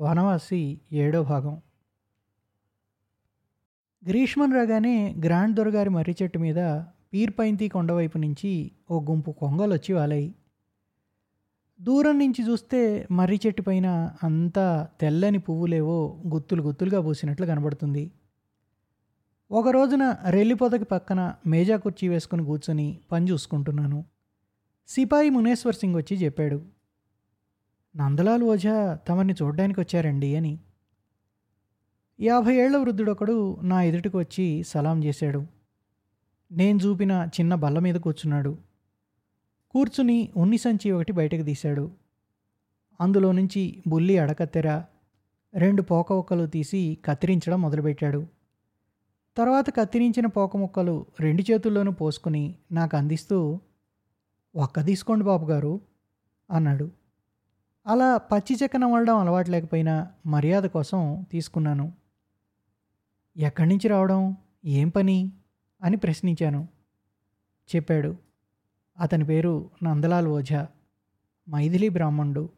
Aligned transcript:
వనవాసి 0.00 0.80
ఏడో 0.92 1.22
భాగం. 1.22 1.60
గ్రీష్మం 4.08 4.52
రాగానే 4.52 5.14
గ్రాండ్ 5.24 5.56
దొరగారి 5.56 5.90
మర్రి 5.90 6.16
చెట్టు 6.22 6.38
మీద 6.38 6.60
పీర్పైంతి 7.12 7.68
కొండవైపు 7.68 8.18
నుంచి 8.18 8.70
ఓ 8.90 9.00
గుంపు 9.00 9.30
కొంగలు 9.30 9.72
వచ్చి 9.72 9.92
వాలాయి 9.94 10.34
దూరం 11.80 12.18
నుంచి 12.18 12.50
చూస్తే 12.50 13.06
మర్రి 13.10 13.40
చెట్టు 13.46 13.62
పైన 13.62 14.16
అంతా 14.22 14.88
తెల్లని 15.00 15.38
పువ్వులేవో 15.38 16.22
గుత్తులు 16.28 16.62
గుత్తులుగా 16.62 17.00
పూసినట్లు 17.00 17.46
కనబడుతుంది. 17.46 18.10
ఒక 19.50 19.68
రోజున 19.68 20.16
రెల్లి 20.30 20.54
పొదకి 20.54 20.84
పక్కన 20.84 21.34
మేజా 21.46 21.76
కుర్చీ 21.76 22.08
వేసుకుని 22.08 22.44
కూర్చొని 22.44 22.98
పని 23.12 23.30
చూసుకుంటున్నాను. 23.30 24.04
సిపాయి 24.88 25.30
మునేశ్వర్ 25.30 25.74
సింగ్ 25.74 25.96
వచ్చి 25.96 26.16
చెప్పాడు 26.16 26.79
నందలాల్ 27.96 28.42
ఓజా 28.42 28.94
తమని 28.94 29.32
చూడ్డానికి 29.32 29.80
వచ్చారండి 29.80 30.36
అని. 30.36 30.58
యాభై 32.20 32.54
ఏళ్ళ 32.54 32.76
వృద్ధుడొకడు 32.76 33.60
నా 33.62 33.82
ఎదుటికి 33.82 34.16
వచ్చి 34.16 34.62
సలాం 34.62 35.04
చేశాడు. 35.04 35.46
నేను 36.52 36.78
చూపిన 36.78 37.28
చిన్న 37.40 37.54
బల్ల 37.54 37.78
మీద 37.78 37.94
కూర్చున్నాడు. 37.94 38.58
కూర్చుని 39.70 40.32
ఉన్ని 40.36 40.58
సంచి 40.58 40.90
ఒకటి 40.90 41.12
బయటకు 41.12 41.42
తీశాడు. 41.42 41.90
అందులో 43.00 43.32
నుంచి 43.32 43.82
బుల్లి 43.86 44.18
అడకత్తెర 44.18 44.84
రెండు 45.54 45.82
పోక 45.82 46.12
ఒక్కలు 46.12 46.46
తీసి 46.46 46.98
కత్తిరించడం 47.04 47.62
మొదలుపెట్టాడు. 47.62 48.26
తర్వాత 49.36 49.76
కత్తిరించిన 49.76 50.26
పోక 50.26 50.56
ముక్కలు 50.56 51.06
రెండు 51.20 51.42
చేతుల్లోనూ 51.42 51.92
పోసుకుని 51.92 52.54
నాకు 52.72 52.96
అందిస్తూ 52.96 53.60
ఒక్క 54.56 54.84
తీసుకోండి 54.84 55.24
బాబు 55.24 55.46
గారు 55.46 55.80
అన్నాడు. 56.50 56.99
అలా 57.86 58.16
పచ్చి 58.16 58.58
చెక్కన 58.62 58.80
నమలడం 58.80 59.16
అలవాటు 59.16 59.50
లేకపోయినా 59.50 60.08
మర్యాద 60.26 60.62
కోసం 60.62 61.26
తీసుకున్నాను. 61.30 61.92
ఎక్కడి 63.36 63.68
నుంచి 63.68 63.88
రావడం? 63.88 64.36
ఏం 64.64 64.88
పని? 64.88 65.32
అని 65.84 65.96
ప్రశ్నించాను. 65.96 66.68
చెప్పాడు. 67.76 68.16
అతని 68.98 69.24
పేరు 69.24 69.70
నందలాల్ 69.82 70.28
ఓఝా 70.28 70.68
మైథిలి 71.50 71.88
బ్రాహ్మణుడు. 71.88 72.50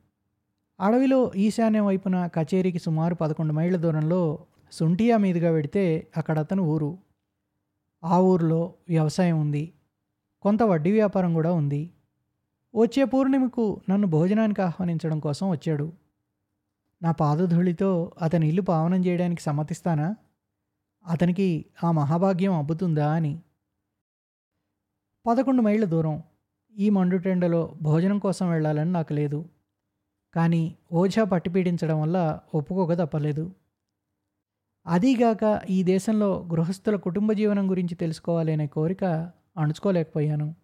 అడవిలో 0.80 1.32
ఈశాన్యం 1.36 1.86
వైపున 1.86 2.26
కచేరీకి 2.26 2.78
సుమారు 2.78 3.14
పదకొండు 3.14 3.52
మైళ్ళ 3.52 3.76
దూరంలో 3.76 4.46
సుంటియా 4.72 5.16
మీదుగా 5.16 5.50
వెడితే 5.50 6.06
అక్కడ 6.16 6.38
అతను 6.38 6.62
ఊరు. 6.62 6.98
ఆ 8.04 8.18
ఊరిలో 8.18 8.74
వ్యవసాయం 8.88 9.40
ఉంది. 9.40 9.72
కొంత 10.42 10.62
వడ్డీ 10.62 10.92
వ్యాపారం 10.92 11.34
కూడా 11.34 11.52
ఉంది. 11.52 11.90
వచ్చే 12.74 13.04
పూర్ణిమకు 13.04 13.80
నన్ను 13.90 14.06
భోజనానికి 14.06 14.62
ఆహ్వానించడం 14.62 15.20
కోసం 15.20 15.50
వచ్చాడు. 15.50 15.92
నా 17.02 17.12
పాదధూళితో 17.12 18.12
అతని 18.22 18.48
ఇల్లు 18.48 18.62
పావనం 18.62 19.06
చేయడానికి 19.06 19.42
సమ్మతిస్తానా? 19.42 20.16
అతనికి 21.06 21.64
ఆ 21.84 21.90
మహాభాగ్యం 21.90 22.52
అబ్బుతుందా 22.54 23.12
అని. 23.12 23.42
పదకొండు 25.26 25.62
మైళ్ళ 25.62 25.84
దూరం. 25.84 26.22
ఈ 26.78 26.90
మండుటెండలో 26.90 27.74
భోజనం 27.82 28.18
కోసం 28.18 28.50
వెళ్ళాలని 28.50 28.92
నాకు 28.92 29.12
లేదు. 29.12 29.48
కానీ 30.34 30.76
ఓజా 30.92 31.24
పట్టిపీడించడం 31.24 32.00
వల్ల 32.00 32.40
ఒప్పుకోక 32.54 32.92
తప్పలేదు. 32.92 33.52
అదీగాక 34.86 35.60
ఈ 35.70 35.82
దేశంలో 35.82 36.48
గృహస్థుల 36.50 36.96
కుటుంబ 36.96 37.32
జీవనం 37.32 37.70
గురించి 37.70 37.94
తెలుసుకోవాలనే 37.94 38.66
కోరిక 38.66 39.04
అణుచుకోలేకపోయాను. 39.56 40.61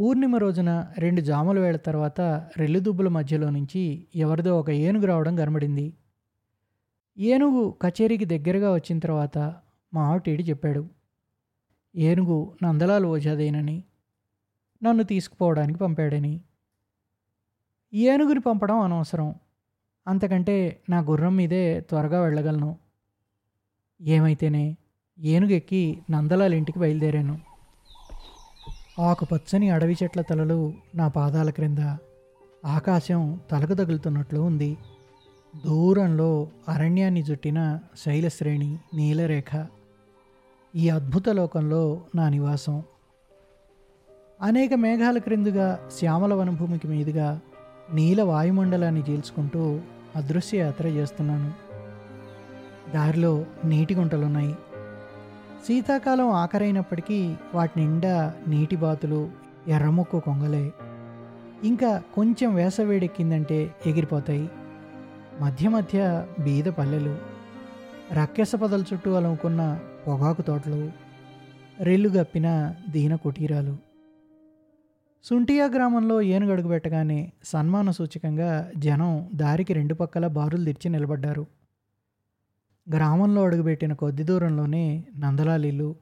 పూర్ణిమ 0.00 0.36
రోజున 0.36 0.92
రెండు 0.98 1.20
జాముల 1.20 1.58
వేళ 1.58 1.76
తర్వాత 1.76 2.20
రెల్లుదుబ్బుల 2.56 3.08
మధ్యలో 3.08 3.50
నుంచి 3.50 4.06
ఎవరిదో 4.16 4.60
ఒక 4.60 4.70
ఏనుగు 4.70 5.06
రావడం 5.06 5.36
కనబడింది 5.36 5.94
ఏనుగు 7.18 7.74
కచేరీకి 7.82 8.24
దగ్గరగా 8.24 8.74
వచ్చిన 8.74 8.98
తర్వాత 8.98 9.38
మా 9.94 10.02
ఆవిటీడి 10.02 10.42
చెప్పాడు 10.42 10.88
ఏనుగు 11.96 12.56
నందలాలు 12.62 13.08
ఓజాదేనని 13.08 13.84
నన్ను 14.82 15.02
తీసుకుపోవడానికి 15.02 15.78
పంపాడని. 15.78 16.40
ఏనుగుని 17.94 18.40
పంపడం 18.40 18.80
అనవసరం. 18.80 19.34
అంతకంటే 20.06 20.82
నా 20.88 20.98
గుర్రం 20.98 21.36
మీదే 21.36 21.80
త్వరగా 21.80 22.20
వెళ్ళగలను. 22.20 22.76
ఏమైతేనే 24.02 24.76
ఏనుగు 25.18 25.52
ఎక్కి 25.52 26.02
నందలాల 26.10 26.54
ఇంటికి 26.54 26.78
బయలుదేరాను. 26.78 27.53
ఆకుపచ్చని 28.98 29.70
అడవి 29.70 29.96
చెట్ల 30.02 30.20
తలలు 30.20 30.74
నా 30.94 31.08
పాదాల 31.08 31.50
క్రింద 31.50 31.78
ఆకాశం 32.66 33.40
తలకు 33.50 33.74
తగులుతున్నట్లు 33.74 34.40
ఉంది. 34.40 34.78
దూరంలో 35.66 36.48
అరణ్యాన్ని 36.68 37.22
జుట్టిన 37.22 37.78
శైలశ్రేణి 38.04 38.78
నీలరేఖ. 38.94 39.66
ఈ 40.76 40.88
అద్భుత 40.88 41.28
లోకంలో 41.28 42.00
నా 42.14 42.28
నివాసం. 42.28 42.82
అనేక 44.42 44.74
మేఘాల 44.74 45.18
క్రిందుగా 45.18 45.88
శ్యామల 45.98 46.34
వనభూమికి 46.34 46.88
మీదుగా 46.88 47.40
నీల 47.94 48.22
వాయుమండలాన్ని 48.22 49.00
చీల్చుకుంటూ 49.00 49.80
అదృశ్య 50.16 50.58
యాత్ర 50.58 50.86
చేస్తున్నాను. 50.86 51.52
దారిలో 52.94 53.44
నీటి 53.64 53.94
గుంటలున్నాయి. 53.94 54.56
శీతాకాలం 55.68 56.30
ఆఖరైనప్పటికీ 56.30 57.34
వాటి 57.54 57.80
నిండా 57.80 58.34
నీటి 58.48 58.76
బాతులు 58.76 59.30
ఎర్రముక్కు 59.68 60.20
కొంగలే. 60.20 60.72
ఇంకా 61.64 62.02
కొంచెం 62.14 62.54
వేసవేడెక్కిందంటే 62.54 63.74
ఎగిరిపోతాయి. 63.86 64.50
మధ్య 65.40 65.68
మధ్య 65.68 66.26
బీద 66.40 66.64
పల్లెలు 66.64 67.18
రక్కెస 68.12 68.54
పదల 68.54 68.84
చుట్టూ 68.92 69.12
అలముకున్న 69.12 69.78
పొగాకు 70.06 70.42
తోటలు 70.42 70.92
రెల్లు 71.80 72.08
గప్పిన 72.08 72.74
దీన 72.90 73.14
కుటీరాలు. 73.14 73.76
సుంటియా 75.24 75.66
గ్రామంలో 75.66 76.22
ఏనుగడుగు 76.22 76.68
పెట్టగానే 76.68 77.32
సన్మాన 77.44 77.90
సూచకంగా 77.90 78.70
జనం 78.76 79.30
దారికి 79.34 79.72
రెండు 79.72 79.94
పక్కల 79.94 80.26
బారులు 80.26 80.64
తెరిచి 80.64 80.90
నిలబడ్డారు. 80.90 81.46
గ్రామంలో 82.92 83.42
అడుగుపెట్టిన 83.42 83.92
కొద్ది 83.92 84.22
దూరంలోనే 84.22 85.04
నందలాలిల్లు 85.18 85.96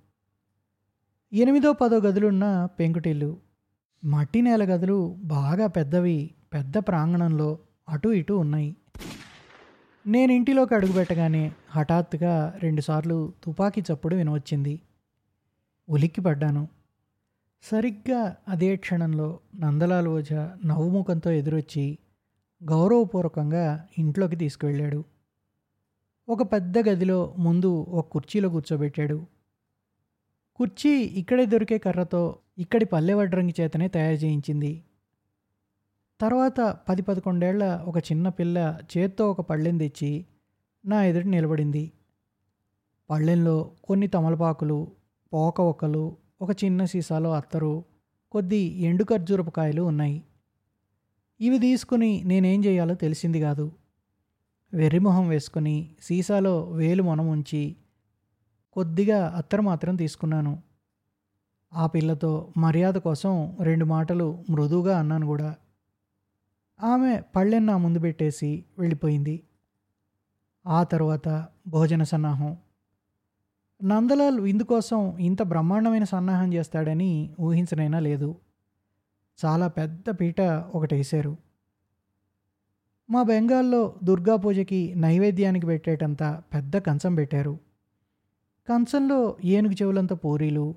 ఎనిమిదో 1.33 1.73
పదో 1.73 2.01
గదులున్న 2.01 2.69
పెంకుటిల్లు 2.81 3.37
మట్టి 4.05 4.43
నేల 4.43 4.65
గదులు 4.65 5.17
బాగా 5.25 5.67
పెద్దవి 5.67 6.31
పెద్ద 6.55 6.79
ప్రాంగణంలో 6.79 7.59
అటు 7.89 8.09
ఇటు 8.09 8.33
ఉన్నాయి. 8.33 8.77
నేను 10.07 10.33
ఇంటిలోకి 10.33 10.75
అడుగుపెట్టగానే 10.75 11.53
హఠాత్తుగా 11.71 12.59
రెండుసార్లు 12.63 13.33
తుపాకీ 13.45 13.81
చప్పుడు 13.81 14.17
వినవచ్చింది. 14.17 14.81
ఉలిక్కి 15.89 16.21
పడ్డాను 16.21 16.69
సరిగ్గా 17.63 18.37
అదే 18.49 18.77
క్షణంలో 18.77 19.41
నందలాల్ 19.61 20.09
ఓజా 20.09 20.57
నవ్వుముఖంతో 20.65 21.31
ఎదురొచ్చి 21.31 21.99
గౌరవపూర్వకంగా 22.65 23.89
ఇంట్లోకి 23.99 24.37
తీసుకువెళ్ళాడు. 24.37 25.12
ఒక 26.33 26.43
పెద్ద 26.43 26.79
గదిలో 26.79 27.35
ముందు 27.39 27.71
ఒక 27.89 28.09
కుర్చీలో 28.09 28.49
కూర్చోబెట్టాడు. 28.49 29.27
కుర్చీ 30.55 30.91
ఇక్కడే 30.91 31.47
దొరికే 31.47 31.79
కర్రతో 31.79 32.39
ఇక్కడి 32.59 32.85
పల్లె 32.85 33.15
వడ్రంగి 33.15 33.55
చేతనే 33.61 33.89
తయారు 33.89 34.15
చేయించింది. 34.15 34.85
తర్వాత 36.21 36.79
పది 36.89 37.03
పదకొండేళ్ళ 37.03 37.65
ఒక 37.65 37.99
చిన్న 37.99 38.29
పిల్ల 38.29 38.79
చేత్తో 38.93 39.31
ఒక 39.31 39.41
పళ్ళెం 39.41 39.79
తెచ్చి 39.79 40.27
నా 40.87 41.05
ఎదుటి 41.05 41.29
నిలబడింది. 41.29 41.93
పళ్ళెంలో 43.11 43.71
కొన్ని 43.85 44.07
తమలపాకులు 44.07 44.91
పోక 45.33 45.61
ఒక్కలు 45.61 46.17
ఒక 46.43 46.65
చిన్న 46.65 46.85
సీసాలో 46.85 47.33
అత్తరు 47.33 47.85
కొద్ది 48.33 48.63
ఎండు 48.83 49.05
ఖర్జూరపు 49.05 49.51
కాయలు 49.51 49.83
ఉన్నాయి. 49.83 50.23
ఇవి 51.41 51.59
తీసుకుని 51.59 52.23
నేనేం 52.25 52.65
చేయాలో 52.65 52.95
తెలిసింది 52.95 53.41
కాదు. 53.41 53.73
వెర్రిమొహం 54.75 55.29
వేసుకుని 55.29 55.97
సీసాలో 56.03 56.71
వేలు 56.71 57.03
మొనముంచి 57.03 57.77
కొద్దిగా 58.73 59.29
అత్తరు 59.37 59.63
మాత్రం 59.63 59.97
తీసుకున్నాను. 59.97 60.63
ఆ 61.75 61.87
పిల్లతో 61.87 62.53
మర్యాద 62.57 62.95
కోసం 62.95 63.57
రెండు 63.63 63.85
మాటలు 63.85 64.45
మృదువుగా 64.51 64.99
అన్నాను 64.99 65.27
కూడా. 65.27 65.55
ఆమె 66.83 67.23
పళ్ళెన్న 67.37 67.73
నా 67.73 67.77
ముందు 67.77 67.99
పెట్టేసి 67.99 68.65
వెళ్ళిపోయింది. 68.79 69.43
ఆ 70.67 70.83
తర్వాత 70.83 71.49
భోజన 71.69 72.03
సన్నాహం. 72.03 72.57
నందలాల్ 73.85 74.41
విందు 74.41 74.63
కోసం 74.63 75.19
ఇంత 75.19 75.43
బ్రహ్మాండమైన 75.43 76.05
సన్నాహం 76.05 76.55
చేస్తాడని 76.55 77.35
ఊహించనైనా 77.41 77.99
లేదు. 77.99 78.37
చాలా 79.45 79.69
పెద్ద 79.69 80.11
పీట 80.11 80.41
ఒకటేశారు. 80.41 81.31
వేశారు 81.31 81.52
మా 83.13 83.23
బెంగాల్లో 83.23 83.95
దుర్గా 84.05 84.37
పూజకి 84.37 84.95
నైవేద్యానికి 84.97 85.67
పెట్టేటంత 85.67 86.23
పెద్ద 86.55 86.77
కంచం 86.79 87.15
పెట్టారు. 87.15 87.55
కంచంలో 88.69 89.37
ఏనుగు 89.45 89.73
చెవులంత 89.73 90.13
పూరీలు 90.25 90.75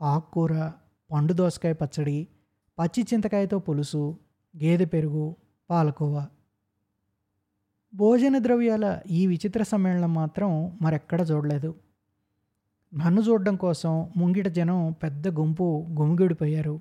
ఆకుకూర 0.00 0.52
పండు 1.10 1.32
దోసకాయ 1.32 1.72
పచ్చడి 1.72 2.18
పచ్చి 2.78 3.02
చింతకాయతో 3.02 3.58
పులుసు 3.58 4.02
గేదె 4.62 4.84
పెరుగు 4.84 5.36
పాలకోవా. 5.70 6.24
భోజన 7.92 8.38
ద్రవ్యాల 8.38 9.00
ఈ 9.10 9.26
విచిత్ర 9.26 9.62
సమ్మేళనం 9.62 10.14
మాత్రం 10.14 10.50
మరెక్కడ 10.82 11.20
చూడలేదు. 11.30 11.70
నన్ను 12.92 13.20
చూడడం 13.20 13.56
కోసం 13.56 14.12
ముంగిట 14.16 14.48
జనం 14.48 14.92
పెద్ద 15.02 15.28
గుంపు 15.28 15.66
గుమిగూడిపోయారు. 16.00 16.76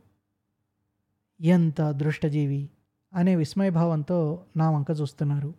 ఎంత 1.39 1.81
అదృష్టజీవి! 1.81 2.61
అనే 3.13 3.35
విస్మయభావంతో 3.35 4.45
నా 4.57 4.71
వంక 4.71 4.87
చూస్తున్నారు. 4.91 5.53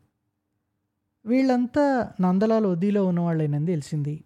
వీళ్ళంతా 1.27 2.13
నందలాల 2.21 2.67
వద్దీలో 2.67 3.07
ఉన్నవాళ్ళేనని 3.07 3.67
తెలిసింది. 3.67 4.25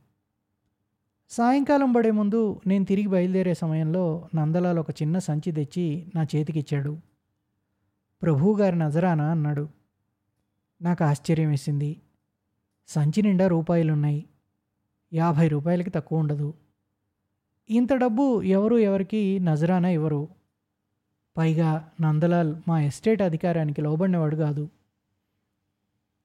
సాయంకాలం 1.31 1.93
పడే 1.93 2.11
ముందు 2.11 2.61
నేను 2.67 2.85
తిరిగి 2.85 3.07
బయలుదేరే 3.07 3.55
సమయంలో 3.55 4.29
నందలాల్ 4.35 4.79
ఒక 4.79 4.91
చిన్న 4.91 5.19
సంచి 5.19 5.53
తెచ్చి 5.53 6.13
నా 6.15 6.23
చేతికిచ్చాడు. 6.23 6.99
ప్రభువుగారి 8.23 8.79
నజరానా 8.79 9.31
అన్నాడు. 9.31 9.69
నాకు 10.83 11.05
ఆశ్చర్యం 11.05 11.49
వేసింది. 11.49 12.01
సంచి 12.89 13.23
నిండా 13.23 13.47
రూపాయలున్నాయి. 13.47 14.25
యాభై 15.13 15.49
రూపాయలకి 15.49 15.91
తక్కువ 15.91 16.19
ఉండదు. 16.19 16.55
ఇంత 17.71 17.95
డబ్బు 17.95 18.43
ఎవరు 18.43 18.77
ఎవరికి 18.77 19.41
నజరానా 19.41 19.89
ఇవ్వరు. 19.89 20.29
పైగా 21.37 21.91
నందలాల్ 22.01 22.57
మా 22.69 22.81
ఎస్టేట్ 22.81 23.23
అధికారానికి 23.23 23.81
లోబడినవాడు 23.81 24.37
కాదు. 24.37 24.69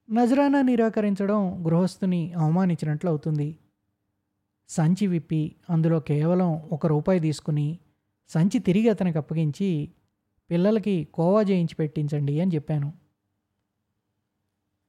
నజరానా 0.09 0.61
నిరాకరించడం 0.61 1.65
గృహస్థుని 1.65 2.33
అవమానించినట్లు 2.33 3.09
అవుతుంది. 3.09 3.57
సంచి 4.69 5.07
విప్పి 5.07 5.56
అందులో 5.69 6.00
కేవలం 6.00 6.61
ఒక 6.71 6.88
రూపాయి 6.88 7.19
తీసుకుని 7.19 7.79
సంచి 8.29 8.59
తిరిగి 8.59 8.89
అతనికి 8.89 9.17
అప్పగించి 9.17 9.89
పిల్లలకి 10.50 11.07
కోవా 11.13 11.41
చేయించి 11.41 11.75
పెట్టించండి 11.75 12.41
అని 12.41 12.56
చెప్పాను. 12.56 12.94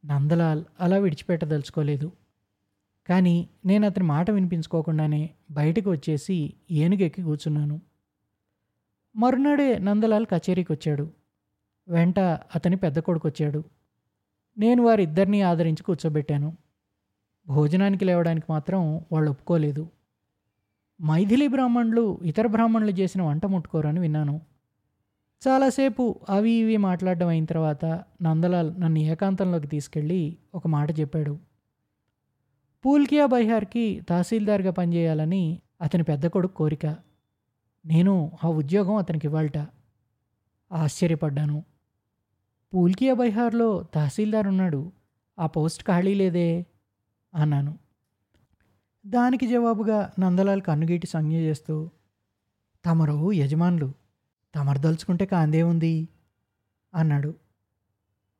నందలాల్ 0.05 0.65
అలా 0.81 0.97
విడిచిపెట్టదలుచుకోలేదు. 0.97 2.13
కానీ 3.09 3.49
నేను 3.67 3.87
అతని 3.87 4.05
మాట 4.05 4.31
వినిపించుకోకుండానే 4.31 5.31
బయటకు 5.51 5.91
వచ్చేసి 5.91 6.55
ఏనుగెక్కి 6.71 7.23
కూర్చున్నాను. 7.23 7.81
మరునాడే 9.17 9.79
నందలాల్ 9.79 10.27
కచేరీకి 10.27 10.73
వచ్చాడు 10.73 11.11
వెంట 11.89 12.19
అతని 12.55 12.77
పెద్ద 12.77 12.99
కొడుకు 12.99 13.29
వచ్చాడు 13.29 13.65
నేను 14.59 14.83
వారిద్దరినీ 14.83 15.41
ఆదరించి 15.41 15.83
కూర్చోబెట్టాను. 15.83 16.57
భోజనానికి 17.47 18.05
లేవడానికి 18.05 18.47
మాత్రం 18.51 18.97
వాళ్ళు 19.13 19.31
ఒప్పుకోలేదు 19.31 19.89
మైథిలి 21.03 21.49
బ్రాహ్మణులు 21.49 22.19
ఇతర 22.25 22.47
బ్రాహ్మణులు 22.47 22.91
చేసిన 22.91 23.23
వంట 23.23 23.47
ముట్టుకోరని 23.47 24.01
విన్నాను. 24.01 24.41
చాలాసేపు 25.49 26.21
అవి 26.29 26.51
ఇవి 26.51 26.77
మాట్లాడడం 26.77 27.29
అయిన 27.29 27.45
తర్వాత 27.45 27.85
నందలాల్ 28.23 28.81
నన్ను 28.81 28.99
ఏకాంతంలోకి 28.99 29.67
తీసుకెళ్ళి 29.67 30.37
ఒక 30.55 30.67
మాట 30.67 31.01
చెప్పాడు. 31.01 31.39
పూల్కియా 32.87 33.27
బైహార్కి 33.27 34.01
తహసీల్దార్గా 34.09 34.71
పనిచేయాలని 34.71 35.59
అతని 35.83 36.03
పెద్ద 36.03 36.27
కొడుకు 36.27 36.55
కోరిక. 36.55 37.10
నేను 37.87 38.33
ఆ 38.45 38.49
ఉద్యోగం 38.49 38.95
అతనికి 38.95 39.27
ఇవ్వాలట. 39.27 39.59
ఆశ్చర్యపడ్డాను. 40.73 41.65
పూల్కియా 42.75 43.15
బైహార్లో 43.15 43.83
తహసీల్దార్ 43.83 44.47
ఉన్నాడు. 44.47 44.93
ఆ 45.39 45.47
పోస్ట్ 45.47 45.85
ఖాళీ 45.85 46.15
లేదే 46.15 46.67
అన్నాను. 47.35 47.79
దానికి 49.07 49.47
జవాబుగా 49.47 50.13
నందలాల్ 50.21 50.63
కన్నుగీటి 50.63 51.07
సంజ్ఞ 51.07 51.37
చేస్తూ 51.37 51.91
తమరు 52.87 53.33
యజమానులు 53.33 53.93
తమరు 54.55 54.79
దలుచుకుంటే 54.79 55.27
కాందే 55.27 55.63
ఉంది 55.63 56.09
అన్నాడు. 56.95 57.35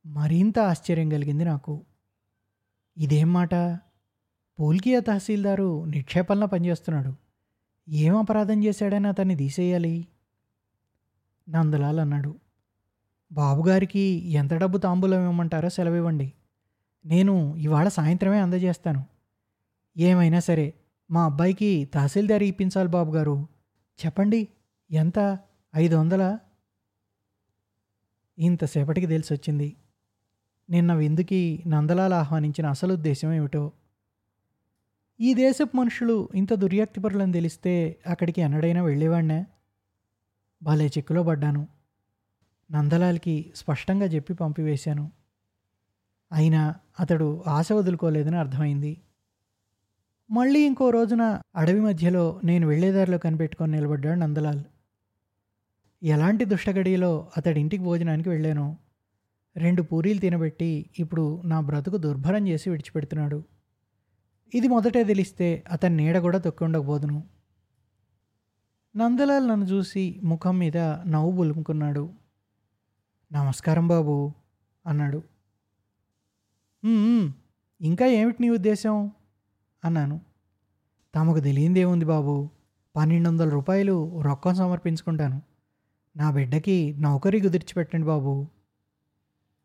మరింత 0.05 0.59
ఆశ్చర్యం 0.59 1.09
కలిగింది 1.09 1.45
నాకు. 1.45 1.85
ఇదేం 2.97 3.33
మాట? 3.33 3.55
పూల్కియా 4.59 4.99
తహసీల్దారు 4.99 5.85
నిక్షేపంలో 5.85 6.47
పనిచేస్తున్నాడు. 6.47 7.20
ఏం 7.91 8.17
అపరాధం 8.17 8.63
చేశాడని 8.63 9.07
అతన్ని 9.07 9.35
తీసేయాలి? 9.35 10.07
నందలాల్ 11.49 11.99
అన్నాడు. 11.99 12.35
బాబుగారికి 13.31 13.99
ఎంత 14.29 14.53
డబ్బు 14.53 14.77
తాంబూలం 14.77 15.19
ఇవ్వమంటారో 15.19 15.69
సెలవు 15.69 15.95
ఇవ్వండి 15.95 16.33
నేను 17.05 17.55
ఇవాళ 17.55 17.87
సాయంత్రమే 17.87 18.39
అందజేస్తాను. 18.39 19.05
ఏమైనా 19.97 20.39
సరే 20.39 20.73
మా 21.11 21.25
అబ్బాయికి 21.25 21.85
తహసీల్దార్ 21.93 22.43
ఇప్పించాలి 22.43 22.89
బాబుగారు. 22.89 23.47
చెప్పండి 24.05 24.47
ఎంత? 24.91 25.39
ఐదు 25.75 25.95
వందలా? 25.95 26.39
ఇంతసేపటికి 28.39 29.07
తెలిసి 29.07 29.33
వచ్చింది 29.33 29.75
నిన్న 30.69 30.93
విందుకి 30.93 31.63
నందలాల్ 31.67 32.13
ఆహ్వానించిన 32.13 32.67
అసలు 32.67 32.93
ఉద్దేశం 32.93 33.33
ఏమిటో? 33.33 33.71
ఈ 35.21 35.33
దేశపు 35.33 35.77
మనుషులు 35.77 36.29
ఇంత 36.35 36.53
దుర్యాక్తిపరులని 36.53 37.31
తెలిస్తే 37.31 37.99
అక్కడికి 38.07 38.41
ఎన్నడైనా 38.41 38.83
వెళ్ళేవాడినే? 38.83 39.45
భలే 40.63 40.87
చిక్కులో 40.87 41.23
పడ్డాను. 41.23 41.67
నందలాల్కి 42.71 43.53
స్పష్టంగా 43.55 44.05
చెప్పి 44.05 44.33
పంపివేశాను. 44.33 45.11
అయినా 46.31 46.75
అతడు 46.99 47.43
ఆశ 47.47 47.71
వదులుకోలేదని 47.71 48.35
అర్థమైంది. 48.35 49.01
మళ్ళీ 50.31 50.65
ఇంకో 50.65 50.89
రోజున 50.89 51.41
అడవి 51.55 51.79
మధ్యలో 51.79 52.41
నేను 52.43 52.67
వెళ్ళేదారిలో 52.67 53.17
కనిపెట్టుకొని 53.17 53.71
నిలబడ్డాడు 53.71 54.19
నందలాల్. 54.19 54.63
ఎలాంటి 56.03 56.45
దుష్టగడియలో 56.45 57.31
అతడి 57.37 57.59
ఇంటికి 57.59 57.83
భోజనానికి 57.83 58.29
వెళ్ళాను? 58.29 58.77
రెండు 59.57 59.81
పూరీలు 59.81 60.19
తినబెట్టి 60.19 60.89
ఇప్పుడు 60.99 61.41
నా 61.45 61.59
బ్రతుకు 61.59 61.97
దుర్భరం 61.97 62.47
చేసి 62.47 62.69
విడిచిపెడుతున్నాడు. 62.69 63.43
ఇది 64.53 64.67
మొదటే 64.67 65.03
తెలిస్తే 65.03 65.63
అతని 65.71 65.95
నీడ 65.97 66.17
కూడా 66.17 66.37
తొక్కి 66.37 66.63
ఉండకపోదును. 66.63 67.23
నందలాల్ 68.95 69.47
నన్ను 69.47 69.65
చూసి 69.65 70.19
ముఖం 70.23 70.57
మీద 70.57 70.77
నవ్వు 70.77 71.31
బులుముకున్నాడు. 71.31 72.03
నమస్కారం 73.31 73.87
బాబు 73.87 74.33
అన్నాడు. 74.87 75.23
ఇంకా 77.81 78.05
ఏమిటి 78.05 78.37
నీ 78.41 78.49
ఉద్దేశం? 78.49 79.11
అన్నాను. 79.85 80.21
తమకు 81.15 81.39
తెలియందేముంది 81.39 82.05
బాబు 82.05 82.49
పన్నెండు 82.95 83.29
వందల 83.29 83.49
రూపాయలు 83.49 84.21
రొక్కం 84.21 84.55
సమర్పించుకుంటాను. 84.55 85.41
నా 86.17 86.31
బిడ్డకి 86.31 86.95
నౌకరీ 86.99 87.41
కుదిర్చిపెట్టండి 87.41 88.07
బాబు 88.07 88.47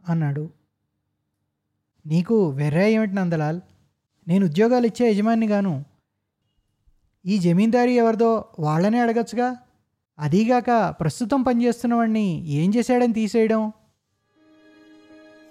అన్నాడు. 0.08 0.50
నీకు 2.06 2.50
వెర్రా 2.50 2.86
ఏమిటి 2.86 3.14
నందలాల్? 3.14 3.60
నేను 4.28 4.46
ఉద్యోగాలు 4.46 4.86
ఇచ్చే 4.86 5.10
యజమాని 5.10 5.46
గాను. 5.46 5.84
ఈ 7.26 7.38
జమీందారీ 7.38 7.92
ఎవరిదో 7.92 8.44
వాళ్ళనే 8.60 8.98
అడగచ్చుగా. 8.98 9.56
అదీగాక 10.18 10.94
ప్రస్తుతం 11.00 11.42
పనిచేస్తున్నవాడిని 11.42 12.48
ఏం 12.48 12.72
చేశాడని 12.76 13.12
తీసేయడం. 13.12 13.72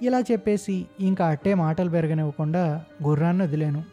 ఇలా 0.01 0.19
చెప్పేసి 0.19 0.85
ఇంకా 0.99 1.27
అట్టే 1.27 1.53
మాటలు 1.53 1.89
పెరగనివ్వకుండా 1.89 2.85
గుర్రాన్ని 3.03 3.43
వదిలేను. 3.43 3.83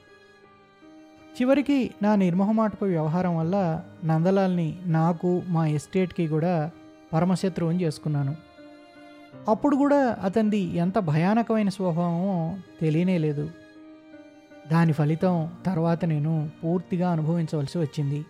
చివరికి 1.41 1.91
నా 2.03 2.15
నిర్మోహమాటపు 2.15 2.85
వ్యవహారం 2.85 3.37
వల్ల 3.37 3.85
నందలాల్ని 4.05 4.79
నాకు 4.87 5.43
మా 5.47 5.67
ఎస్టేట్కి 5.67 6.29
కూడా 6.29 6.71
పరమశత్రువుని 7.13 7.83
చేసుకున్నాను. 7.83 8.37
అప్పుడు 9.49 9.77
కూడా 9.77 10.19
అతనిది 10.23 10.59
ఎంత 10.59 10.99
భయానకమైన 10.99 11.69
స్వభావమో 11.69 12.59
తెలియనే 12.81 13.19
లేదు. 13.19 13.51
దాని 14.71 14.93
ఫలితం 14.93 15.51
తర్వాత 15.67 16.05
నేను 16.05 16.51
పూర్తిగా 16.65 17.11
అనుభవించవలసి 17.11 17.79
వచ్చింది. 17.79 18.25